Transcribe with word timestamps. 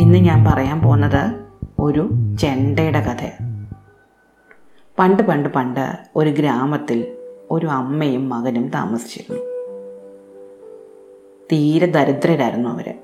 ഇന്ന് 0.00 0.18
ഞാൻ 0.18 0.44
പറയാൻ 0.44 0.82
പോകുന്നത് 0.82 1.34
ഒരു 1.78 2.10
ചെണ്ടയുടെ 2.40 3.00
കഥ. 3.00 3.44
പണ്ട് 4.98 5.22
പണ്ട് 5.22 5.48
പണ്ട് 5.48 5.98
ഒരു 6.16 6.30
ഗ്രാമത്തിൽ 6.30 7.16
ഒരു 7.50 7.66
അമ്മയും 7.66 8.28
മകനും 8.28 8.68
താമസിച്ചിരുന്നു. 8.68 9.42
തീരെ 11.52 11.86
ദരിദ്രരായിരുന്നു 11.86 12.68
അവർ 12.68 12.94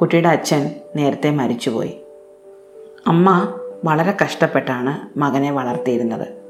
കുട്ടിയുടെ 0.00 0.28
അച്ഛൻ 0.28 0.70
നേരത്തെ 0.96 1.30
മരിച്ചുപോയി. 1.30 2.00
അമ്മ 3.06 3.58
വളരെ 3.84 4.16
കഷ്ടപ്പെട്ടാണ് 4.24 5.18
മകനെ 5.18 5.52
വളർത്തിയിരുന്നത്. 5.52 6.45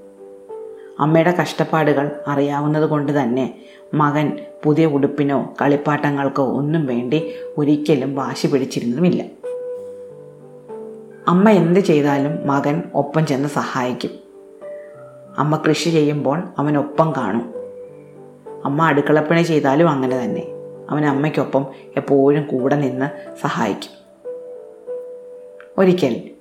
അമ്മയുടെ 1.00 1.30
കഷ്ടപ്പാടുകൾ 1.30 2.10
അറിയാവുന്നത് 2.26 2.90
കൊണ്ട് 2.90 3.22
തന്നെ 3.22 3.54
മകൻ 3.94 4.38
പുതിയ 4.62 4.86
ഉടുപ്പിനോ 4.86 5.54
കളിപ്പാട്ടങ്ങൾക്കോ 5.62 6.44
ഒന്നും 6.44 6.86
വേണ്ടി 6.86 7.34
ഒരിക്കലും 7.58 8.14
വാശി 8.14 8.46
പിടിച്ചിരുന്നുമില്ല 8.46 9.24
അമ്മ 11.28 11.50
എന്ത് 11.50 11.80
ചെയ്താലും 11.80 12.46
മകൻ 12.46 12.82
ഒപ്പം 12.94 13.26
ചെന്ന് 13.26 13.48
സഹായിക്കും. 13.48 14.10
അമ്മ 15.38 15.62
കൃഷി 15.68 15.90
ചെയ്യുമ്പോൾ 15.90 16.42
അവൻ 16.58 16.78
ഒപ്പം 16.78 17.12
കാണും. 17.16 17.54
അമ്മ 18.64 18.82
അടുക്കളപ്പണി 18.82 19.42
ചെയ്താലും 19.42 19.88
അങ്ങനെ 19.88 20.24
തന്നെ. 20.24 20.46
അവൻ 20.90 21.06
അമ്മയ്ക്കൊപ്പം 21.06 21.66
എപ്പോഴും 21.96 22.42
കൂടെ 22.42 22.76
നിന്ന് 22.76 23.36
സഹായിക്കും. 23.42 23.96
ഒരിക്കൽ 25.78 26.35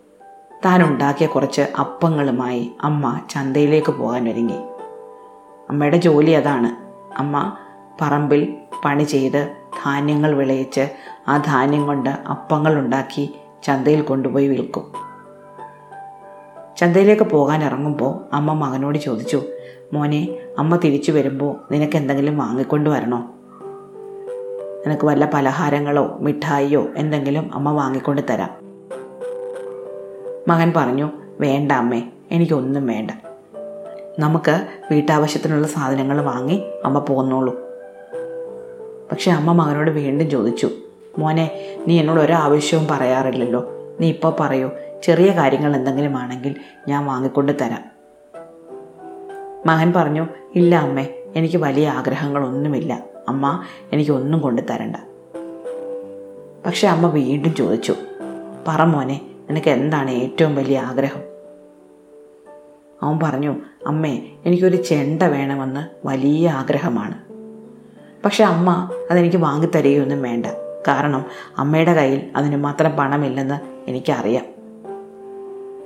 താൻ 0.65 0.83
ഉണ്ടാക്കിയ 0.83 1.27
കുറച്ച് 1.27 1.61
അപ്പങ്ങളുമായി 1.79 2.71
അമ്മ 2.81 3.19
ചന്തയിലേക്ക് 3.29 3.91
പോകാൻ 3.91 4.29
ഒരുങ്ങി. 4.29 4.57
അമ്മയുടെ 5.69 5.97
ജോലി 5.97 6.31
അതാണ്. 6.31 6.71
അമ്മ 7.17 7.53
പറമ്പിൽ 8.01 8.57
പണി 8.85 9.03
ചെയ്ത് 9.03 9.55
ധാന്യങ്ങൾ 9.83 10.35
വിളയിച്ച് 10.35 10.89
ആ 11.27 11.37
ധാന്യം 11.37 11.87
കൊണ്ട് 11.87 12.09
അപ്പങ്ങൾ 12.09 12.79
ഉണ്ടാക്കി 12.79 13.35
ചന്തയിൽ 13.63 14.01
കൊണ്ടുപോയി 14.01 14.47
വിൽക്കും. 14.47 14.93
ചന്തയിലേക്ക് 16.77 17.23
പോകാൻ 17.23 17.63
ഇറങ്ങുമ്പോൾ 17.63 18.35
അമ്മ 18.35 18.53
മകനോട് 18.53 18.97
ചോദിച്ചു 18.97 19.41
മോനെ 19.93 20.37
അമ്മ 20.59 20.75
തിരിച്ചു 20.75 21.11
വരുമ്പോൾ 21.11 21.55
നിനക്ക് 21.71 21.97
എന്തെങ്കിലും 21.97 22.37
വാങ്ങിക്കൊണ്ട് 22.37 22.89
വരണോ? 22.89 23.17
നിനക്ക് 24.85 25.05
വല്ല 25.05 25.29
പലഹാരങ്ങളോ 25.33 26.17
മിഠായിയോ 26.21 26.87
എന്തെങ്കിലും 26.95 27.55
അമ്മ 27.55 27.71
വാങ്ങിക്കൊണ്ട് 27.71 28.21
തരാം. 28.29 28.64
മകൻ 30.47 30.73
പറഞ്ഞു 30.75 31.11
വേണ്ട 31.39 31.71
അമ്മേ 31.71 32.03
എനിക്കൊന്നും 32.31 32.87
വേണ്ട. 32.87 33.11
നമുക്ക് 34.19 34.67
വീട്ടാവശ്യത്തിനുള്ള 34.91 35.67
സാധനങ്ങൾ 35.67 36.21
വാങ്ങി 36.21 36.63
അമ്മ 36.85 36.99
പോന്നോളൂ. 36.99 37.55
പക്ഷെ 39.11 39.31
അമ്മ 39.31 39.51
മകനോട് 39.51 39.91
വീണ്ടും 39.91 40.29
ചോദിച്ചു 40.29 40.69
മോനെ 41.17 41.75
നീ 41.87 41.99
എന്നോട് 41.99 42.19
ഒരാവശ്യവും 42.19 42.87
പറയാറില്ലല്ലോ. 42.87 43.71
നീ 43.99 44.09
ഇപ്പോൾ 44.09 44.35
പറയൂ 44.39 44.69
ചെറിയ 45.03 45.31
കാര്യങ്ങൾ 45.31 45.75
എന്തെങ്കിലും 45.75 46.17
ആണെങ്കിൽ 46.17 46.55
ഞാൻ 46.87 47.05
വാങ്ങിക്കൊണ്ട് 47.05 47.51
തരാം. 47.61 47.83
മകൻ 49.65 49.93
പറഞ്ഞു 49.93 50.27
ഇല്ല 50.55 50.75
അമ്മേ 50.75 51.07
എനിക്ക് 51.35 51.57
വലിയ 51.57 51.89
ആഗ്രഹങ്ങളൊന്നുമില്ല. 51.89 53.03
അമ്മ 53.29 53.63
എനിക്കൊന്നും 53.93 54.39
കൊണ്ടു 54.39 54.61
തരണ്ട 54.61 54.95
പക്ഷെ 56.65 56.87
അമ്മ 56.87 57.07
വീണ്ടും 57.07 57.55
ചോദിച്ചു 57.55 57.95
പറ 58.67 58.83
മോനെ 58.83 59.21
നിനക്ക് 59.49 59.69
എന്താണ് 59.69 60.11
ഏറ്റവും 60.11 60.55
വലിയ 60.55 60.79
ആഗ്രഹം? 60.79 61.21
അവൻ 63.01 63.19
പറഞ്ഞു 63.23 63.55
അമ്മേ 63.87 64.21
എനിക്കൊരു 64.45 64.75
ചെണ്ട 64.75 65.23
വേണമെന്ന് 65.23 66.07
വലിയ 66.07 66.49
ആഗ്രഹമാണ്. 66.49 67.25
പക്ഷെ 68.23 68.43
അമ്മ 68.43 68.91
അതെനിക്ക് 69.11 69.37
വാങ്ങിത്തരികയൊന്നും 69.37 70.21
വേണ്ട. 70.21 70.45
കാരണം 70.87 71.25
അമ്മയുടെ 71.57 71.93
കയ്യിൽ 71.93 72.31
അതിന് 72.35 72.55
മാത്രം 72.55 72.91
പണമില്ലെന്ന് 72.91 73.89
എനിക്കറിയാം. 73.89 74.45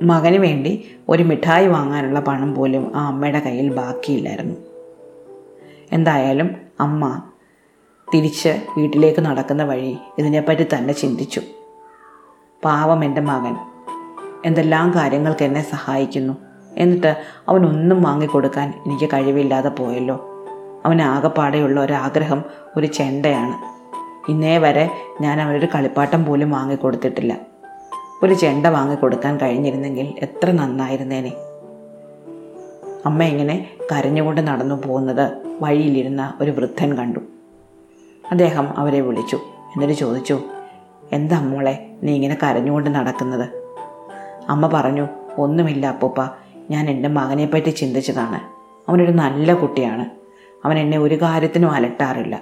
മകന് 0.07 0.35
വേണ്ടി 0.35 0.91
ഒരു 1.09 1.23
മിഠായി 1.23 1.67
വാങ്ങാനുള്ള 1.67 2.19
പണം 2.19 2.55
പോലും 2.55 2.91
ആ 2.95 3.07
അമ്മയുടെ 3.07 3.39
കയ്യിൽ 3.39 3.69
ബാക്കിയില്ലായിരുന്നു. 3.69 4.55
എന്തായാലും 5.91 6.55
അമ്മ 6.79 7.21
തിരിച്ച് 8.13 8.61
വീട്ടിലേക്ക് 8.77 9.19
നടക്കുന്ന 9.19 9.63
വഴി 9.63 9.97
ഇതിനെപ്പറ്റി 10.17 10.65
തന്നെ 10.73 10.93
ചിന്തിച്ചു. 10.93 11.41
പാവം 12.65 13.05
എന്റെ 13.05 13.21
മകൻ. 13.21 13.57
എന്തെല്ലാം 14.45 14.91
കാര്യങ്ങൾക്ക് 14.95 15.45
എന്നെ 15.45 15.61
സഹായിക്കുന്നു. 15.61 16.33
എന്നിട്ട് 16.77 17.23
അവനൊന്നും 17.49 18.03
വാങ്ങിക്കൊടുക്കാൻ 18.03 18.73
എനിക്ക് 18.85 19.09
കഴിവില്ലാതെ 19.13 19.69
പോയല്ലോ. 19.69 20.25
അവന് 20.85 21.01
ആകെപ്പാടെയുള്ള 21.01 21.79
ഒരാഗ്രഹം 21.79 22.43
ഒരു 22.77 22.85
ചെണ്ടയാണ്. 22.85 23.79
ഇന്നേ 24.31 24.57
വരെ 24.57 24.89
ഞാൻ 25.21 25.41
അവനൊരു 25.41 25.67
കളിപ്പാട്ടം 25.75 26.25
പോലും 26.25 26.51
വാങ്ങിക്കൊടുത്തിട്ടില്ല. 26.51 27.37
ഒരു 28.23 28.33
ചെണ്ട 28.33 28.67
വാങ്ങിക്കൊടുക്കാൻ 28.67 29.37
കഴിഞ്ഞിരുന്നെങ്കിൽ 29.37 30.13
എത്ര 30.21 30.51
നന്നായിരുന്നേനെ. 30.51 31.31
അമ്മ 33.05 33.23
ഇങ്ങനെ 33.23 33.67
കരഞ്ഞുകൊണ്ട് 33.91 34.47
നടന്നു 34.47 34.75
പോകുന്നത് 34.75 35.31
വഴിയിലിരുന്ന 35.61 36.33
ഒരു 36.41 36.51
വൃദ്ധൻ 36.51 36.97
കണ്ടു. 36.97 37.19
അദ്ദേഹം 38.31 38.79
അവരെ 38.79 39.01
വിളിച്ചു. 39.01 39.35
എന്നിട്ട് 39.35 39.93
ചോദിച്ചു 39.93 40.41
എന്താ 41.11 41.39
മോളെ 41.39 41.95
നീ 42.03 42.15
ഇങ്ങനെ 42.15 42.37
കരഞ്ഞുകൊണ്ട് 42.43 42.89
നടക്കുന്നത്? 42.89 43.49
അമ്മ 44.49 44.67
പറഞ്ഞു 44.73 45.07
ഒന്നുമില്ല 45.37 45.87
അപ്പൂപ്പ 45.87 46.21
ഞാൻ 46.69 46.89
എന്റെ 46.89 47.09
മകനെപ്പറ്റി 47.09 47.69
ചിന്തിച്ചതാണ്. 47.69 48.39
അവനൊരു 48.89 49.11
നല്ല 49.11 49.53
കുട്ടിയാണ്. 49.53 50.05
അവൻ 50.65 50.79
എന്നെ 50.79 50.97
ഒരു 50.97 51.15
കാര്യത്തിനും 51.15 51.71
അലട്ടാറില്ല. 51.71 52.41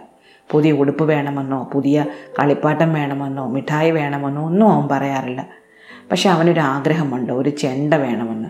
പുതിയ 0.52 0.72
ഉടുപ്പ് 0.72 1.04
വേണമെന്നോ 1.04 1.70
പുതിയ 1.74 2.06
കളിപ്പാട്ടം 2.40 2.94
വേണമെന്നോ 2.94 3.48
മിഠായി 3.48 3.92
വേണമെന്നോ 3.92 4.46
ഒന്നും 4.46 4.72
അവൻ 4.72 4.88
പറയാറില്ല. 4.88 5.48
പക്ഷെ 6.12 6.30
അവനൊരു 6.30 6.60
ആഗ്രഹമുണ്ട് 6.60 7.34
ഒരു 7.34 7.50
ചെണ്ട 7.50 7.94
വേണമെന്ന്. 7.94 8.50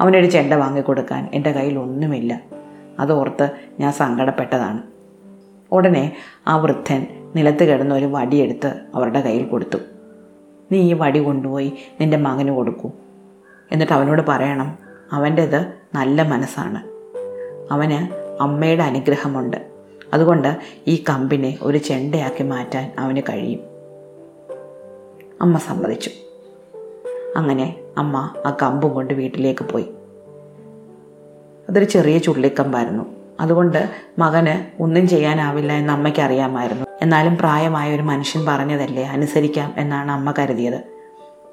അവനൊരു 0.00 0.26
ചെണ്ട 0.26 0.54
വാങ്ങിക്കൊടുക്കാൻ 0.54 1.28
എന്റെ 1.34 1.52
കയ്യിൽ 1.52 1.78
ഒന്നുമില്ല. 1.78 2.40
അതോർത്ത് 2.98 3.50
ഞാൻ 3.80 3.92
സങ്കടപ്പെട്ടതാണ്. 3.92 4.82
ഉടനെ 5.72 6.12
ആ 6.46 6.56
വൃദ്ധൻ 6.56 7.06
നിലത്ത് 7.36 7.64
കിടന്ന 7.64 7.94
ഒരു 7.94 8.04
വടിയെടുത്ത് 8.04 8.80
അവരുടെ 8.94 9.20
കയ്യിൽ 9.20 9.44
കൊടുത്തു. 9.44 9.78
നീ 10.72 10.90
ഈ 10.90 10.92
വടി 10.92 11.18
കൊണ്ടുപോയി 11.18 11.72
നിന്റെ 12.00 12.16
മകന് 12.16 12.48
കൊടുക്കൂ. 12.48 12.90
എന്നിട്ട് 13.72 13.92
അവനോട് 13.92 14.22
പറയണം 14.28 14.78
അവന്റേത് 15.12 15.72
നല്ല 15.94 16.22
മനസ്സാണ്. 16.22 16.82
അവന് 17.72 18.30
അമ്മയുടെ 18.42 18.82
അനുഗ്രഹമുണ്ട്. 18.82 19.70
അതുകൊണ്ട് 20.14 20.56
ഈ 20.86 21.04
കമ്പിനെ 21.10 21.58
ഒരു 21.62 21.78
ചെണ്ടയാക്കി 21.78 22.42
മാറ്റാൻ 22.42 22.92
അവന് 22.98 23.20
കഴിയും. 23.20 23.60
അമ്മ 25.42 25.58
സമ്മതിച്ചു. 25.58 26.10
അങ്ങനെ 27.36 27.80
അമ്മ 27.96 28.34
ആ 28.46 28.56
കമ്പും 28.62 28.94
കൊണ്ട് 28.94 29.14
വീട്ടിലേക്ക് 29.14 29.64
പോയി. 29.64 29.90
അതൊരു 31.68 31.84
ചെറിയ 31.84 32.18
ചുള്ളിക്കമ്പായിരുന്നു. 32.18 33.19
അതുകൊണ്ട് 33.40 33.90
മകന് 34.18 34.82
ഒന്നും 34.82 35.08
ചെയ്യാനാവില്ല 35.08 35.72
എന്ന് 35.72 35.92
അമ്മയ്ക്ക് 35.92 36.20
അറിയാമായിരുന്നു. 36.20 36.86
എന്നാലും 37.02 37.36
പ്രായമായ 37.36 37.94
ഒരു 37.94 38.02
മനുഷ്യൻ 38.02 38.46
പറഞ്ഞതല്ലേ 38.46 39.04
അനുസരിക്കാം 39.04 39.74
എന്നാണ് 39.76 40.10
അമ്മ 40.12 40.34
കരുതിയത്. 40.38 41.00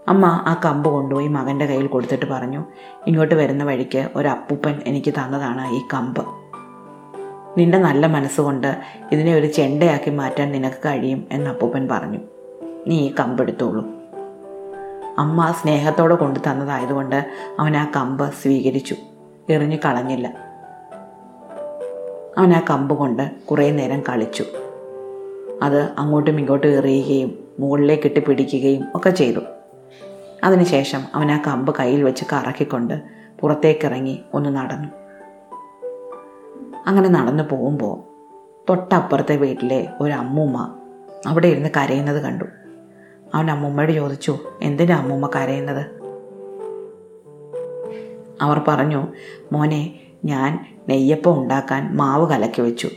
അമ്മ 0.07 0.25
ആ 0.25 0.61
കമ്പ് 0.65 0.89
കൊണ്ടുപോയി 0.89 1.27
മകന്റെ 1.27 1.65
കയ്യിൽ 1.65 1.87
കൊടുത്തിട്ട് 1.87 2.25
പറഞ്ഞു 2.25 2.65
ഇങ്ങോട്ട് 3.07 3.35
വരുന്ന 3.35 3.63
വഴിക്ക് 3.63 4.09
ഒരു 4.15 4.27
അപ്പൂപ്പൻ 4.27 4.81
എനിക്ക് 4.85 5.13
തന്നതാണ് 5.13 5.71
ഈ 5.71 5.81
കമ്പ്. 5.93 6.25
നിന്റെ 7.57 7.77
നല്ല 7.77 8.05
മനസ്സുകൊണ്ട് 8.05 8.77
ഇതിനെ 9.11 9.33
ഒരു 9.33 9.47
ചെണ്ടയാക്കി 9.47 10.09
മാറ്റാൻ 10.09 10.51
നിനക്ക് 10.51 10.87
കഴിയും 10.87 11.27
എന്ന് 11.31 11.49
അപ്പൂപ്പൻ 11.49 11.87
പറഞ്ഞു. 11.87 12.19
നീ 12.87 12.99
ഈ 12.99 13.13
കമ്പ് 13.19 13.41
എടുത്തോളൂ. 13.41 13.85
അമ്മ 15.17 15.51
സ്നേഹത്തോടെ 15.51 16.15
കൊണ്ടു 16.15 16.39
തന്നതായതുകൊണ്ട് 16.39 17.25
അവൻ 17.59 17.77
ആ 17.77 17.91
കമ്പ് 17.95 18.31
സ്വീകരിച്ചു. 18.31 18.95
എറിഞ്ഞു 19.49 19.77
കളഞ്ഞില്ല. 19.85 20.46
അവൻ 22.37 22.53
ആ 22.53 22.65
കമ്പ് 22.69 22.95
കൊണ്ട് 22.95 23.31
കുറേ 23.45 23.71
നേരം 23.71 24.01
കളിച്ചു. 24.09 24.43
അത് 25.61 25.81
അങ്ങോട്ടും 25.97 26.39
ഇങ്ങോട്ടും 26.39 26.67
എറിയുകയും 26.67 27.39
മുകളിലേക്ക് 27.59 28.07
ഇട്ട് 28.07 28.19
പിടിക്കുകയും 28.19 28.85
ഒക്കെ 28.95 29.09
ചെയ്തു. 29.09 29.39
അതിനുശേഷം 30.43 31.01
അവൻ 31.15 31.31
ആ 31.31 31.43
കമ്പ് 31.47 31.75
കയ്യിൽ 31.79 32.03
വെച്ച് 32.03 32.25
കറക്കിക്കൊണ്ട് 32.33 33.01
പുറത്തേക്കിറങ്ങി 33.39 34.19
ഒന്ന് 34.33 34.49
നടന്നു. 34.49 34.89
അങ്ങനെ 36.87 37.09
നടന്നു 37.09 37.43
പോകുമ്പോൾ 37.43 38.17
തൊട്ടപ്പുറത്തെ 38.69 39.35
വീട്ടിലെ 39.35 39.87
ഒരു 40.01 40.11
അമ്മൂമ്മ 40.11 40.75
അവിടെ 41.27 41.47
ഇരുന്ന് 41.47 41.69
കരയുന്നത് 41.77 42.21
കണ്ടു. 42.21 42.45
അവൻ 43.35 43.51
അമ്മൂമ്മയോട് 43.51 43.91
ചോദിച്ചു 43.91 44.39
എന്തിനാ 44.61 44.97
അമ്മൂമ്മ 44.97 45.29
കരയുന്നത്? 45.35 45.85
അവർ 48.41 48.61
പറഞ്ഞു 48.67 49.07
മോനെ 49.51 49.99
ഞാൻ 50.25 50.75
നെയ്യപ്പം 50.89 51.41
ഉണ്ടാക്കാൻ 51.41 51.95
മാവ് 51.95 52.29
കലക്കി 52.29 52.61
വെച്ചു. 52.61 52.89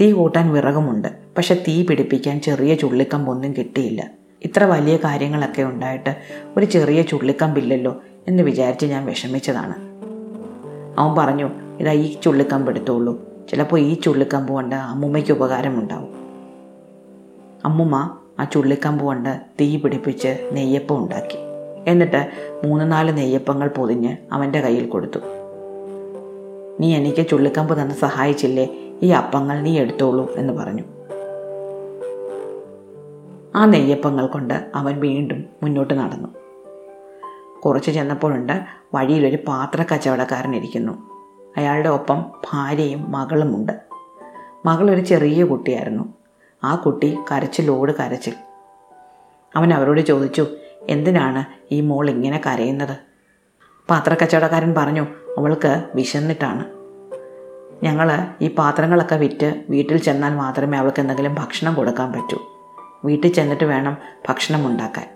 തീ 0.00 0.12
കൂട്ടാൻ 0.12 0.52
വിറകുമുണ്ട്. 0.52 1.08
പക്ഷെ 1.36 1.64
തീ 1.68 1.86
പിടിപ്പിക്കാൻ 1.86 2.40
ചെറിയ 2.40 2.74
ചുള്ളിക്കമ്പൊന്നും 2.74 3.54
കിട്ടിയില്ല. 3.58 4.10
ഇത്ര 4.44 4.64
വലിയ 4.64 4.96
കാര്യങ്ങളൊക്കെ 4.96 5.62
ഉണ്ടായിട്ട് 5.62 6.16
ഒരു 6.56 6.66
ചെറിയ 6.66 7.02
ചുള്ളിക്കമ്പില്ലല്ലോ 7.02 8.02
എന്ന് 8.28 8.42
വിചാരിച്ച് 8.42 8.86
ഞാൻ 8.86 9.06
വിഷമിച്ചതാണ്. 9.06 9.74
അവൻ 11.00 11.14
പറഞ്ഞു 11.14 11.50
ഇതാ 11.80 11.92
ഈ 11.92 12.16
ചുള്ളിക്കമ്പ് 12.24 12.70
എടുത്തോളൂ. 12.70 13.20
ചിലപ്പോൾ 13.50 13.80
ഈ 13.80 14.00
ചുള്ളിക്കമ്പ് 14.00 14.52
കൊണ്ട് 14.52 14.76
അമ്മുമ്മയ്ക്ക് 14.76 15.32
ഉപകാരമുണ്ടാവും. 15.32 16.08
അമ്മുമ്മ 17.64 18.16
ആ 18.40 18.44
ചുള്ളിക്കമ്പ് 18.44 19.04
കൊണ്ട് 19.04 19.40
തീ 19.60 19.76
പിടിപ്പിച്ച് 19.76 20.50
നെയ്യപ്പം 20.52 20.98
ഉണ്ടാക്കി. 20.98 21.38
എന്നിട്ട് 21.86 22.30
മൂന്ന് 22.64 22.92
നാല് 22.92 23.16
നെയ്യപ്പങ്ങൾ 23.16 23.68
പൊതിഞ്ഞ് 23.68 24.16
അവന്റെ 24.32 24.60
കയ്യിൽ 24.60 24.86
കൊടുത്തു. 24.86 25.18
നീ 26.80 26.96
എനിക്ക് 26.96 27.26
ചുള്ളിക്കമ്പ് 27.26 27.82
തന്നെ 27.82 27.94
സഹായിച്ചില്ലേ? 27.94 28.68
ഈ 29.02 29.08
അപ്പങ്ങൾ 29.08 29.60
നീ 29.60 29.78
എടുത്തോളൂ 29.78 30.32
എന്ന് 30.36 30.52
പറഞ്ഞു. 30.52 30.82
ആ 33.54 33.64
നെയ്യപ്പങ്ങൾ 33.64 34.26
കൊണ്ട് 34.26 34.70
അവൻ 34.74 35.00
വീണ്ടും 35.00 35.44
മുന്നോട്ട് 35.62 35.94
നടന്നു. 35.94 36.28
കുറച്ച് 37.60 37.90
ചെന്നപ്പോഴുണ്ട് 37.90 38.64
വഴിയിലൊരു 38.94 39.38
പാത്ര 39.48 39.84
കച്ചവടക്കാരൻ 39.94 40.56
ഇരിക്കുന്നു. 40.56 40.92
അയാളുടെ 41.56 41.88
ഒപ്പം 41.88 42.24
ഭാര്യയും 42.52 43.12
മകളുമുണ്ട്. 43.12 43.72
മകളൊരു 44.66 45.00
ചെറിയ 45.00 45.44
കുട്ടിയായിരുന്നു. 45.44 46.14
ആ 46.64 46.74
കുട്ടി 46.74 47.18
കരച്ചിലോട് 47.32 47.92
കരച്ചിൽ. 47.92 48.32
അവൻ 49.56 49.74
അവരോട് 49.74 50.00
ചോദിച്ചു 50.00 50.46
എന്തിനാണ് 50.88 51.74
ഈ 51.74 51.80
മോൾ 51.80 52.10
ഇങ്ങനെ 52.10 52.40
കരയുന്നത്? 52.46 53.11
പാത്രക്കച്ചവടക്കാരൻ 53.92 54.74
പറഞ്ഞു 54.74 55.06
അവൾക്ക് 55.38 55.84
വിശന്നിട്ടാണ്. 55.94 56.64
ഞങ്ങൾ 57.84 58.28
ഈ 58.40 58.54
പാത്രങ്ങളൊക്കെ 58.54 59.14
വിറ്റ് 59.14 59.64
വീട്ടിൽ 59.70 59.96
ചെന്നാൽ 59.96 60.34
മാത്രമേ 60.34 60.78
അവൾക്ക് 60.78 61.00
എന്തെങ്കിലും 61.00 61.34
ഭക്ഷണം 61.34 61.74
കൊടുക്കാൻ 61.74 62.12
പറ്റൂ. 62.12 62.38
വീട്ടിൽ 63.04 63.32
ചെന്നിട്ട് 63.32 63.64
വേണം 63.64 63.96
ഭക്ഷണം 64.28 64.66
ഉണ്ടാക്കാൻ. 64.66 65.08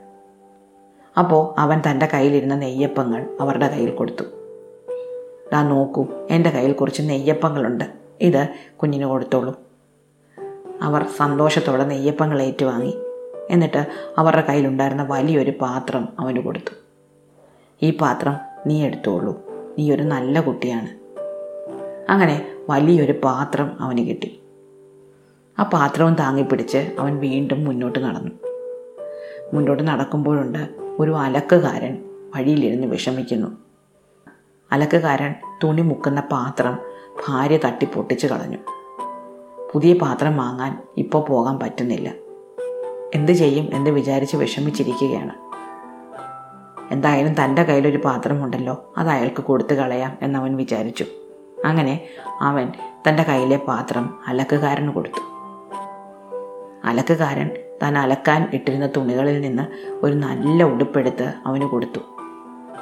അപ്പോൾ 1.18 1.60
അവൻ 1.60 1.82
തന്റെ 1.90 2.08
കയ്യിലിരുന്ന 2.14 2.54
നെയ്യപ്പങ്ങൾ 2.54 3.36
അവരുടെ 3.40 3.68
കയ്യിൽ 3.68 3.90
കൊടുത്തു. 3.90 4.24
ദാ 5.52 5.62
നോക്കൂ 5.62 6.06
എന്റെ 6.30 6.50
കയ്യിൽ 6.50 6.72
കുറച്ച് 6.72 7.02
നെയ്യപ്പങ്ങളുണ്ട്. 7.02 7.84
ഇത് 8.20 8.48
കുഞ്ഞിന് 8.76 9.04
കൊടുത്തോളൂ. 9.04 9.60
അവർ 10.82 11.06
സന്തോഷത്തോടെ 11.16 11.84
നെയ്യപ്പങ്ങൾ 11.84 12.42
ഏറ്റുവാങ്ങി. 12.42 12.98
എന്നിട്ട് 13.50 13.86
അവരുടെ 14.18 14.40
കയ്യിലുണ്ടായിരുന്ന 14.40 15.02
വലിയൊരു 15.02 15.50
പാത്രം 15.50 16.08
അവന് 16.18 16.38
കൊടുത്തു. 16.38 16.74
ഈ 17.82 17.96
പാത്രം 17.96 18.55
നീ 18.66 18.86
എടുത്തോളൂ. 18.86 19.38
നീ 19.78 19.94
ഒരു 19.94 20.02
നല്ല 20.02 20.40
കുട്ടിയാണ്. 20.40 20.88
അങ്ങനെ 22.10 22.48
വലിയൊരു 22.70 23.12
പാത്രം 23.12 23.70
അവന് 23.80 23.98
കിട്ടി. 23.98 24.40
ആ 25.58 25.62
പാത്രവും 25.62 26.14
താങ്ങിപ്പിടിച്ച് 26.14 26.92
അവൻ 26.98 27.18
വീണ്ടും 27.18 27.64
മുന്നോട്ട് 27.64 27.98
നടന്നു. 27.98 28.30
മുന്നോട്ട് 29.54 29.82
നടക്കുമ്പോഴുണ്ട് 29.82 30.68
ഒരു 30.98 31.10
അലക്കുകാരൻ 31.10 32.04
വഴിയിലിരുന്ന് 32.36 32.86
വിഷമിക്കുന്നു. 32.86 33.56
അലക്കുകാരൻ 34.72 35.34
തുണി 35.64 35.82
മുക്കുന്ന 35.82 36.20
പാത്രം 36.20 36.78
ഭാര്യ 37.26 37.56
തട്ടി 37.56 37.86
പൊട്ടിച്ചു 37.86 38.26
കളഞ്ഞു. 38.26 38.58
പുതിയ 39.72 39.94
പാത്രം 39.94 40.36
വാങ്ങാൻ 40.36 40.82
ഇപ്പോൾ 40.96 41.24
പോകാൻ 41.24 41.58
പറ്റുന്നില്ല. 41.58 42.14
എന്ത് 43.14 43.32
ചെയ്യും 43.32 43.68
എന്ന് 43.74 43.90
വിചാരിച്ച് 43.90 44.36
വിഷമിച്ചിരിക്കുകയാണ്. 44.36 45.45
എന്തായാലും 46.92 47.44
തന്റെ 47.44 47.62
കയ്യിലൊരു 47.62 48.00
പാത്രമുണ്ടല്ലോ 48.04 48.92
അത് 48.98 49.08
അയാൾക്ക് 49.08 49.42
കൊടുത്തു 49.42 49.74
കളയാം 49.74 50.18
എന്നവൻ 50.22 50.56
വിചാരിച്ചു. 50.56 51.04
അങ്ങനെ 51.64 52.08
അവൻ 52.40 52.72
തന്റെ 53.08 53.22
കയ്യിലെ 53.22 53.56
പാത്രം 53.56 54.18
അലക്കുകാരന് 54.26 54.92
കൊടുത്തു. 54.92 55.22
അലക്കുകാരൻ 56.84 57.50
താൻ 57.82 57.98
അലക്കാൻ 57.98 58.50
ഇട്ടിരുന്ന 58.52 58.88
തുണികളിൽ 58.96 59.40
നിന്ന് 59.40 59.62
ഒരു 60.02 60.14
നല്ല 60.14 60.64
ഉടുപ്പെടുത്ത് 60.64 61.34
അവന് 61.46 61.62
കൊടുത്തു. 61.62 62.00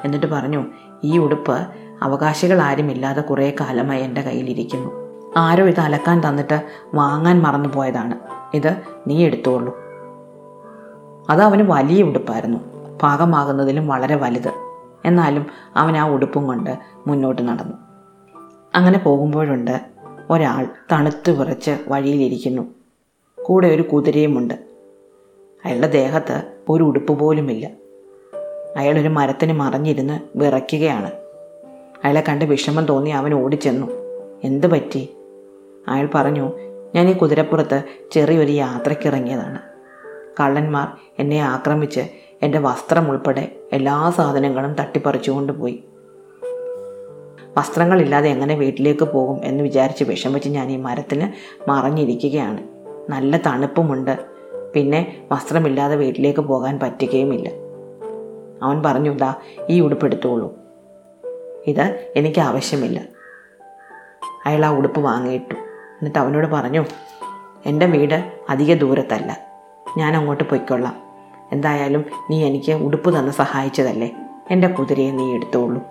എന്നിട്ട് 0.05 0.25
പറഞ്ഞു 0.25 0.65
ഈ 1.03 1.17
ഉടുപ്പ് 1.17 1.67
അവകാശികൾ 2.01 2.61
ആരുമില്ലാതെ 2.61 3.21
കുറേ 3.21 3.55
കാലമായി 3.59 4.01
എന്റെ 4.01 4.21
കയ്യിലിരിക്കുന്നു. 4.21 4.91
ആരോ 5.37 5.65
ഇത് 5.65 5.79
അലക്കാൻ 5.79 6.29
തന്നിട്ട് 6.29 6.63
വാങ്ങാൻ 6.93 7.41
മറന്നു 7.41 7.69
പോയതാണ് 7.69 8.19
ഇത് 8.53 8.81
നീ 9.07 9.25
എടുത്തോളൂ. 9.25 9.77
അത് 11.29 11.41
അവന് 11.41 11.61
വലിയ 11.61 12.03
ഉടുപ്പായിരുന്നു. 12.03 12.74
പാകമാകുന്നതിലും 13.01 13.87
വളരെ 13.87 14.15
വലുത്. 14.15 14.51
എന്നാലും 15.05 15.45
അവൻ 15.75 15.97
ആ 15.97 16.09
ഉടുപ്പും 16.09 16.47
കൊണ്ട് 16.47 16.77
മുന്നോട്ട് 17.07 17.41
നടന്നു. 17.41 17.77
അങ്ങനെ 18.75 18.99
പോകുമ്പോഴുണ്ട് 18.99 19.81
ഒരാൾ 20.29 20.67
തണുത്തു 20.91 21.31
വിറച്ച് 21.31 21.77
വഴിയിലിരിക്കുന്നു. 21.87 22.61
കൂടെ 23.43 23.67
ഒരു 23.67 23.81
കുതിരയുമുണ്ട്. 23.81 24.53
അയാളുടെ 25.65 25.87
ദേഹത്ത് 25.87 26.43
ഒരു 26.69 26.83
ഉടുപ്പ് 26.83 27.19
പോലുമില്ല. 27.19 27.69
അയാൾ 28.77 28.99
ഒരു 28.99 29.07
മരത്തിന് 29.07 29.53
മറഞ്ഞിരുന്ന് 29.53 30.19
വിറയ്ക്കുകയാണ്. 30.35 31.11
അയാളെ 32.03 32.23
കണ്ട് 32.29 32.45
വിഷമം 32.45 32.85
തോന്നി 32.85 33.09
അവൻ 33.09 33.33
ഓടിച്ചെന്നു. 33.33 33.87
എന്ത് 34.43 34.67
പറ്റി? 34.67 35.15
അയാൾ 35.87 36.09
പറഞ്ഞു 36.15 36.53
ഞാൻ 36.95 37.07
ഈ 37.07 37.13
കുതിരപ്പുറത്ത് 37.13 37.83
ചെറിയൊരു 38.11 38.51
യാത്രയ്ക്കിറങ്ങിയതാണ് 38.51 39.59
കള്ളന്മാർ 40.39 40.87
എന്നെ 41.19 41.39
ആക്രമിച്ച് 41.39 42.24
എന്റെ 42.43 42.59
വസ്ത്രം 42.59 43.09
ഉൾപ്പെടെ 43.09 43.55
എല്ലാ 43.73 44.09
സാധനങ്ങളും 44.09 44.73
തട്ടിപ്പറിച്ചുകൊണ്ട് 44.73 45.53
പോയി. 45.53 45.83
വസ്ത്രങ്ങളില്ലാതെ 47.57 48.29
എങ്ങനെ 48.29 48.55
വീട്ടിലേക്ക് 48.55 49.03
പോകും 49.03 49.45
എന്ന് 49.45 49.63
വിചാരിച്ച് 49.63 50.03
വിഷമിച്ച് 50.03 50.49
ഞാൻ 50.49 50.71
ഈ 50.71 50.77
മരത്തിന് 50.77 51.27
മറഞ്ഞിരിക്കുകയാണ്. 51.69 52.67
നല്ല 53.09 53.37
തണുപ്പുമുണ്ട്. 53.37 54.25
പിന്നെ 54.73 55.27
വസ്ത്രമില്ലാതെ 55.31 55.95
വീട്ടിലേക്ക് 55.95 56.39
പോകാൻ 56.39 56.79
പറ്റുകയുമില്ല. 56.79 57.49
അവൻ 58.63 58.83
പറഞ്ഞു 58.83 59.17
ദാ 59.17 59.33
ഈ 59.69 59.81
ഉടുപ്പെടുത്തോളൂ 59.81 60.53
ഇത് 61.67 62.11
എനിക്ക് 62.15 62.39
ആവശ്യമില്ല. 62.39 63.01
അയാൾ 64.45 64.65
ആ 64.65 64.69
ഉടുപ്പ് 64.69 64.99
വാങ്ങിയിട്ടു. 64.99 65.55
എന്നിട്ട് 65.55 66.19
അവനോട് 66.19 66.47
പറഞ്ഞു 66.47 66.85
എന്റെ 67.65 67.85
വീട് 67.85 68.33
അധിക 68.49 68.73
ദൂരത്തല്ല. 68.73 69.37
ഞാൻ 69.97 70.15
അങ്ങോട്ട് 70.15 70.43
പൊയ്ക്കൊള്ളാം. 70.43 71.04
എന്തായാലും 71.51 72.05
നീ 72.31 72.45
എനിക്ക് 72.45 72.71
ഉടുപ്പ് 72.71 73.19
തന്ന് 73.19 73.31
സഹായിച്ചതല്ലേ? 73.31 74.15
എന്റെ 74.51 74.67
കുതിരയെ 74.67 75.11
നീ 75.11 75.35
എടുത്തോളൂ. 75.35 75.81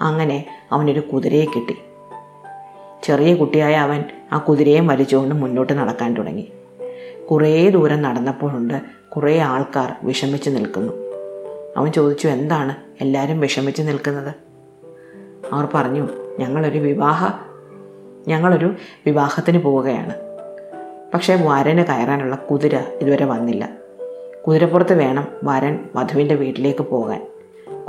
അങ്ങനെ 0.00 0.46
അവനൊരു 0.72 1.00
കുതിരയെ 1.00 1.44
കിട്ടി. 1.44 1.78
ചെറിയ 3.02 3.34
കുട്ടിയായ 3.34 3.74
അവൻ 3.74 4.04
ആ 4.32 4.38
കുതിരയെ 4.38 4.80
വലിച്ചുകൊണ്ട് 4.80 5.34
മുന്നോട്ട് 5.34 5.72
നടക്കാൻ 5.72 6.14
തുടങ്ങി. 6.14 6.52
കുറേ 7.30 7.70
ദൂരം 7.70 8.02
നടന്നപ്പോഴുണ്ട് 8.02 8.82
കുറേ 9.16 9.38
ആൾക്കാർ 9.38 9.96
വിഷമിച്ച് 10.02 10.50
നിൽക്കുന്നു. 10.50 10.92
അവൻ 11.76 11.92
ചോദിച്ചു 11.92 12.28
എന്താണ് 12.28 12.76
എല്ലാവരും 13.00 13.40
വിഷമിച്ച് 13.40 13.82
നിൽക്കുന്നത്? 13.82 14.34
അവർ 15.52 15.68
പറഞ്ഞു 15.74 16.08
ഞങ്ങളൊരു 16.38 16.78
വിവാഹ 16.78 17.32
ഞങ്ങളൊരു 18.28 18.74
വിവാഹത്തിന് 19.06 19.58
പോവുകയാണ്. 19.58 20.14
പക്ഷേ 21.14 21.34
വരന് 21.34 21.84
കയറാനുള്ള 21.86 22.36
കുതിര 22.36 22.76
ഇതുവരെ 22.76 23.24
വന്നില്ല. 23.24 23.77
കുതിരപ്പുറത്ത് 24.48 24.98
വേണം 24.98 25.26
വരൻ 25.44 25.78
മധുവിന്റെ 25.94 26.34
വീട്ടിലേക്ക് 26.34 26.82
പോകാൻ. 26.82 27.26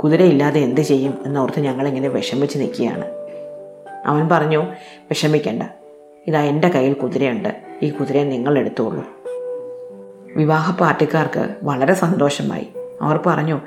കുതിരയില്ലാതെ 0.04 0.60
എന്ത് 0.60 0.80
ചെയ്യും 0.80 1.18
എന്നോർത്ത് 1.26 1.60
ഞങ്ങളിങ്ങനെ 1.60 2.08
വിഷമിച്ച് 2.08 2.58
നിൽക്കുകയാണ്. 2.58 3.04
അവൻ 4.06 4.28
പറഞ്ഞു 4.28 4.66
വിഷമിക്കണ്ട. 4.86 5.62
ഇതാ 6.26 6.40
എന്റെ 6.40 6.68
കയ്യിൽ 6.68 6.92
കുതിരയുണ്ട്. 6.92 7.62
ഈ 7.82 7.90
കുതിരയെ 7.90 8.24
നിങ്ങൾ 8.24 8.58
എടുത്തോളൂ. 8.58 9.04
വിവാഹ 10.36 10.80
പാർട്ടിക്കാർക്ക് 10.80 11.54
വളരെ 11.62 11.94
സന്തോഷമായി. 11.94 12.68
അവർ 13.02 13.20
പറഞ്ഞു 13.26 13.60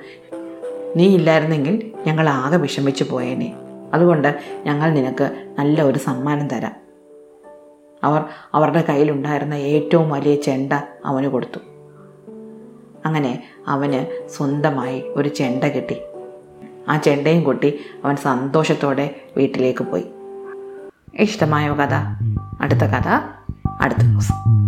നീ 0.96 1.16
ഇല്ലായിരുന്നെങ്കിൽ 1.16 1.92
ഞങ്ങൾ 2.08 2.30
ആകെ 2.30 2.58
വിഷമിച്ചു 2.58 3.04
പോയേനെ. 3.04 3.54
അതുകൊണ്ട് 3.94 4.40
ഞങ്ങൾ 4.66 4.90
നിനക്ക് 4.90 5.54
നല്ല 5.60 5.82
ഒരു 5.82 6.00
സമ്മാനം 6.00 6.48
തരാം. 6.48 6.74
അവർ 8.04 8.24
അവരുടെ 8.54 8.84
കയ്യിലുണ്ടായിരുന്ന 8.90 9.54
ഏറ്റവും 9.54 10.10
വലിയ 10.10 10.36
ചെണ്ട 10.36 10.74
അവന് 11.06 11.28
കൊടുത്തു. 11.28 11.73
അങ്ങനെ 13.06 13.44
അവന് 13.68 14.30
സ്വന്തമായി 14.30 15.02
ഒരു 15.02 15.30
ചെണ്ട 15.30 15.64
കിട്ടി. 15.64 16.02
ആ 16.90 16.98
ചെണ്ടയും 16.98 17.44
കൊട്ടി 17.44 17.80
അവൻ 18.06 18.16
സന്തോഷത്തോടെ 18.16 19.16
വീട്ടിലേക്ക് 19.38 19.84
പോയി. 19.84 20.06
ഇഷ്ടമായ 21.20 21.70
കഥ? 21.70 21.94
അടുത്ത 22.62 22.80
കഥ 22.80 23.08
അടുത്ത 23.82 24.00
ദിവസം. 24.00 24.63